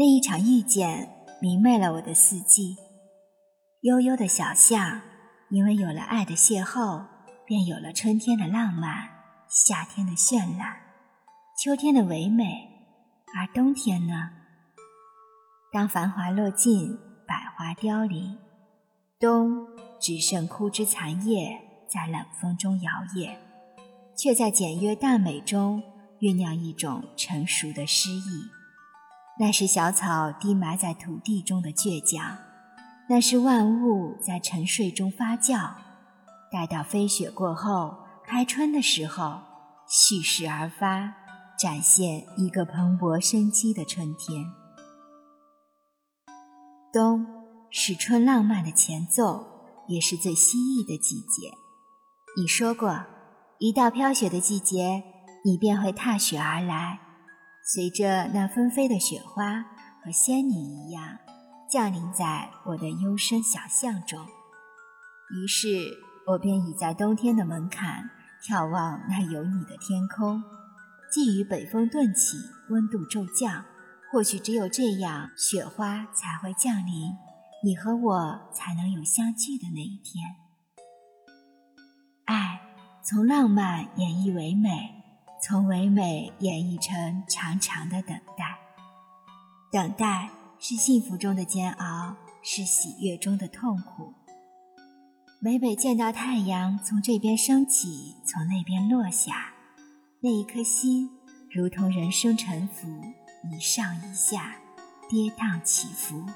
[0.00, 1.10] 那一场遇见
[1.42, 2.74] 明媚了我的四季。
[3.82, 5.02] 悠悠的小巷，
[5.50, 7.04] 因为有了爱的邂逅，
[7.44, 9.10] 便有了春天的浪漫，
[9.46, 10.74] 夏天的绚烂，
[11.62, 12.66] 秋天的唯美。
[13.36, 14.30] 而冬天呢？
[15.70, 16.96] 当繁华落尽，
[17.28, 18.38] 百花凋零，
[19.18, 19.66] 冬
[20.00, 23.36] 只剩枯枝残叶在冷风中摇曳，
[24.16, 25.82] 却在简约淡美中
[26.20, 28.59] 酝酿一种成熟的诗意。
[29.38, 32.36] 那是小草低埋在土地中的倔强，
[33.08, 35.74] 那是万物在沉睡中发酵，
[36.52, 39.40] 待到飞雪过后，开春的时候，
[39.88, 41.14] 蓄势而发，
[41.58, 44.44] 展现一个蓬勃生机的春天。
[46.92, 47.26] 冬
[47.70, 49.46] 是春浪漫的前奏，
[49.88, 51.56] 也是最蜥蜴的季节。
[52.36, 53.06] 你说过，
[53.58, 55.02] 一到飘雪的季节，
[55.44, 56.98] 你便会踏雪而来，
[57.64, 59.62] 随着那纷飞的雪花，
[60.02, 61.18] 和仙女一样
[61.70, 64.26] 降临在我的幽深小巷中。
[65.32, 65.68] 于是
[66.26, 68.10] 我便倚在冬天的门槛，
[68.42, 70.42] 眺望那有你的天空。
[71.12, 72.36] 寄予北风顿起，
[72.70, 73.64] 温度骤降。
[74.12, 77.12] 或许只有这样，雪花才会降临，
[77.62, 80.24] 你和我才能有相聚的那一天。
[82.24, 82.60] 爱
[83.04, 84.99] 从浪漫演绎唯美，
[85.42, 88.58] 从唯美演绎成长长的等待。
[89.72, 94.14] 等待是幸福中的煎熬，是喜悦中的痛苦。
[95.40, 99.54] 每每见到太阳从这边升起，从那边落下，
[100.20, 101.10] 那一颗心
[101.50, 102.86] 如同人生沉浮。
[103.50, 104.56] 一上一下，
[105.08, 106.26] 跌宕起伏。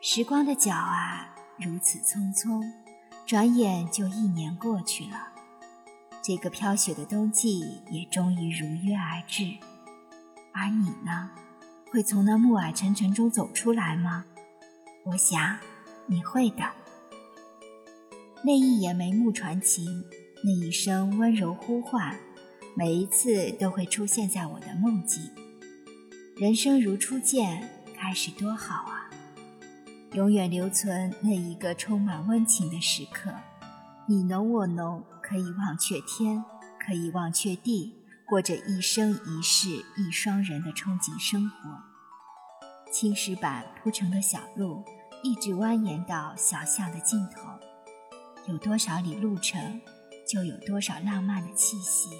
[0.00, 2.62] 时光的脚啊，如此匆匆，
[3.26, 5.33] 转眼就一年过去了。
[6.26, 9.44] 这个飘雪的冬季也终于如约而至。
[10.54, 11.30] 而你呢，
[11.92, 14.24] 会从那暮霭沉沉中走出来吗？
[15.04, 15.58] 我想
[16.06, 16.64] 你会的。
[18.42, 20.02] 那一眼眉目传情，
[20.42, 22.18] 那一声温柔呼唤，
[22.74, 25.30] 每一次都会出现在我的梦境。
[26.38, 29.10] 人生如初见，开始多好啊！
[30.14, 33.30] 永远留存那一个充满温情的时刻，
[34.08, 36.44] 你侬我侬，可以忘却天，
[36.78, 37.96] 可以忘却地，
[38.28, 41.80] 过着一生一世一双人的憧憬生活。
[42.92, 44.84] 青石板铺成的小路，
[45.22, 47.48] 一直蜿蜒到小巷的尽头。
[48.46, 49.80] 有多少里路程，
[50.28, 52.10] 就有多少浪漫的气息，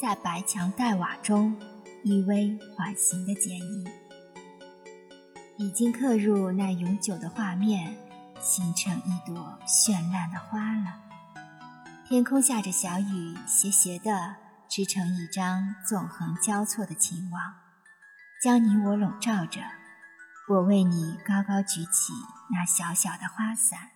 [0.00, 1.58] 在白墙黛瓦中。
[2.04, 3.84] 依偎缓行的剪影，
[5.58, 7.98] 已经刻入那永久的画面，
[8.40, 11.07] 形成一朵绚烂的花了。
[12.08, 14.36] 天空下着小雨，斜斜的
[14.66, 17.52] 织成一张纵横交错的情网，
[18.42, 19.60] 将你我笼罩着。
[20.48, 22.14] 我为你高高举起
[22.50, 23.90] 那小小的花伞，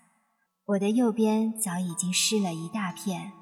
[0.67, 3.33] 我的右边早已经湿了一大片，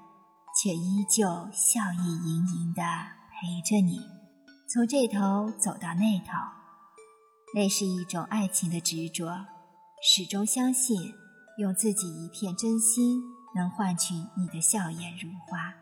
[0.62, 2.82] 却依旧笑意盈盈地
[3.32, 3.98] 陪着你。
[4.72, 6.38] 从这头走到那头，
[7.56, 9.46] 那是一种爱情的执着，
[10.00, 11.12] 始终相信
[11.58, 13.20] 用自己一片真心
[13.54, 15.74] 能换取你的笑颜如花，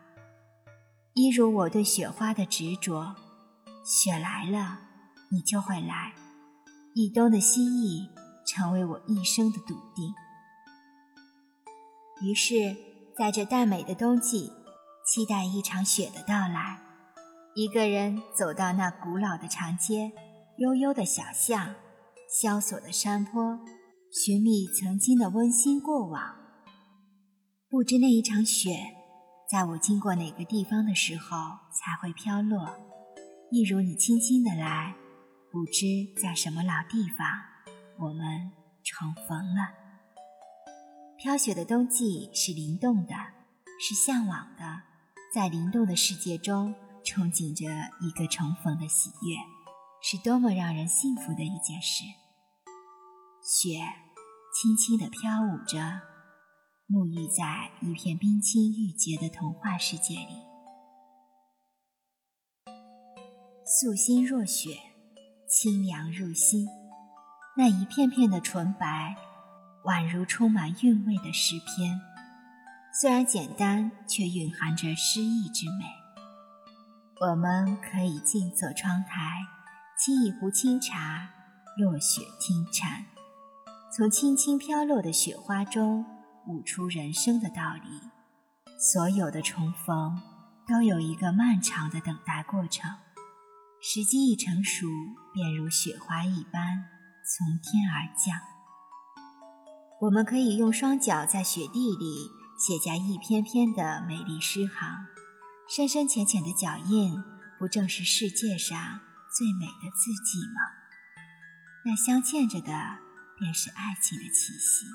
[1.13, 3.15] 一如我对雪花的执着。
[3.83, 4.79] 雪来了，
[5.31, 6.13] 你就会来，
[6.93, 8.09] 一冬的心意
[8.45, 10.13] 成为我一生的笃定。
[12.21, 12.75] 于是，
[13.17, 14.51] 在这淡美的冬季，
[15.05, 16.79] 期待一场雪的到来。
[17.55, 20.11] 一个人走到那古老的长街，
[20.57, 21.75] 悠悠的小巷，
[22.29, 23.59] 萧索的山坡，
[24.11, 26.38] 寻觅曾经的温馨过往。
[27.71, 28.95] 不知那一场雪，
[29.47, 31.37] 在我经过哪个地方的时候
[31.71, 32.67] 才会飘落？
[33.51, 34.95] 一如你轻轻的来，
[35.51, 35.85] 不知
[36.19, 37.27] 在什么老地方，
[37.99, 38.51] 我们
[38.83, 39.69] 重逢了。
[41.15, 43.13] 飘雪的冬季是灵动的，
[43.79, 44.81] 是向往的，
[45.31, 46.73] 在灵动的世界中。
[47.01, 47.65] 憧憬着
[48.01, 49.37] 一个重逢的喜悦，
[50.01, 52.03] 是多么让人幸福的一件事。
[53.41, 53.79] 雪
[54.53, 56.01] 轻轻地飘舞着，
[56.91, 60.43] 沐浴在一片冰清玉洁的童话世界里。
[63.63, 64.71] 素心若雪，
[65.47, 66.67] 清凉入心。
[67.55, 69.15] 那一片片的纯白，
[69.83, 72.01] 宛如充满韵味的诗篇。
[72.99, 75.85] 虽然简单，却蕴含着诗意之美。
[77.21, 79.45] 我们可以静坐窗台，
[79.99, 81.29] 沏一壶清茶，
[81.77, 83.05] 落雪听蝉，
[83.95, 86.03] 从轻轻飘落的雪花中
[86.47, 88.09] 悟出人生的道理。
[88.77, 90.21] 所有的重逢
[90.67, 92.89] 都有一个漫长的等待过程，
[93.81, 94.87] 时机一成熟，
[95.33, 96.85] 便如雪花一般
[97.25, 98.39] 从天而降。
[100.01, 105.07] 我们可以用双脚在雪地里写下一篇篇的美丽诗行，
[105.67, 107.21] 深深浅浅的脚印，
[107.59, 109.01] 不正是世界上
[109.37, 110.61] 最美的字迹吗？
[111.83, 112.71] 那镶嵌着的，
[113.37, 114.85] 便是爱情的气息，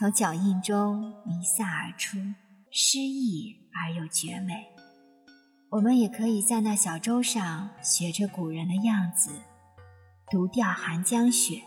[0.00, 2.16] 从脚印中弥散而出，
[2.70, 4.66] 诗意而又绝美。
[5.72, 9.30] 我们也可以在那小舟上学着古人的样子，
[10.30, 11.64] 独钓寒江雪，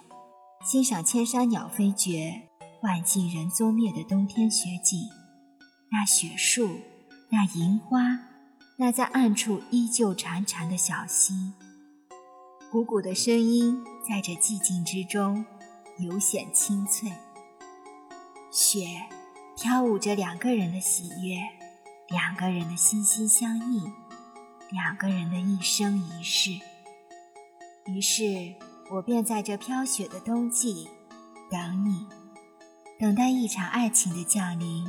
[0.65, 2.50] 欣赏千山鸟飞绝、
[2.81, 5.00] 万径人踪灭的冬天雪景。
[5.91, 6.79] 那雪树，
[7.29, 8.19] 那银花，
[8.77, 11.53] 那在暗处依旧潺潺的小溪，
[12.71, 15.45] 汩汩的声音在这寂静之中
[16.00, 17.12] 尤显清脆。
[18.53, 18.85] 雪
[19.57, 21.38] 飘舞着两个人的喜悦。
[22.09, 23.91] 两个人的心心相印，
[24.69, 26.51] 两个人的一生一世。
[27.88, 28.53] 于是
[28.91, 30.88] 我便在这飘雪的冬季
[31.50, 32.05] 等你，
[33.00, 34.85] 等待一场爱情的降临。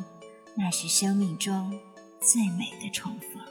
[0.54, 1.80] 那是生命中
[2.20, 3.42] 最美的重逢。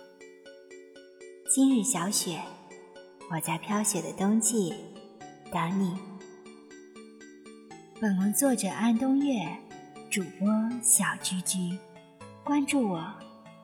[1.52, 2.40] 今日小雪，
[3.32, 4.76] 我在飘雪的冬季
[5.52, 5.98] 等你。
[8.00, 9.58] 本文作者安东月，
[10.14, 10.48] 主播
[10.80, 11.76] 小居居，
[12.44, 13.04] 关注我。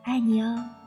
[0.01, 0.78] 爱你哦。